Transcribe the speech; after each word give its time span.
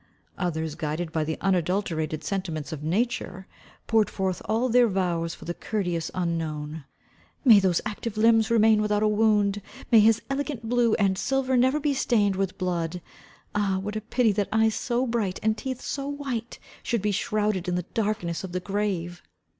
Others, 0.39 0.73
guided 0.73 1.11
by 1.11 1.23
the 1.23 1.37
unadulterated 1.41 2.23
sentiments 2.23 2.71
of 2.71 2.81
nature, 2.83 3.45
poured 3.85 4.09
forth 4.09 4.41
all 4.45 4.67
their 4.67 4.87
vows 4.87 5.35
for 5.35 5.45
the 5.45 5.53
courteous 5.53 6.09
unknown. 6.15 6.85
"May 7.45 7.59
those 7.59 7.81
active 7.85 8.17
limbs 8.17 8.49
remain 8.49 8.81
without 8.81 9.03
a 9.03 9.07
wound! 9.07 9.61
May 9.91 9.99
his 9.99 10.19
elegant 10.27 10.67
blue 10.67 10.95
and 10.95 11.19
silver 11.19 11.55
never 11.55 11.79
be 11.79 11.93
stained 11.93 12.35
with 12.35 12.57
blood! 12.57 12.99
Ah, 13.53 13.77
what 13.79 13.95
a 13.95 14.01
pity, 14.01 14.31
that 14.31 14.49
eyes 14.51 14.73
so 14.73 15.05
bright, 15.05 15.39
and 15.43 15.55
teeth 15.55 15.81
so 15.81 16.07
white, 16.07 16.57
should 16.81 17.03
be 17.03 17.11
shrowded 17.11 17.67
in 17.67 17.75
the 17.75 17.85
darkness 17.93 18.43
of 18.43 18.53
the 18.53 18.59
grave." 18.59 19.21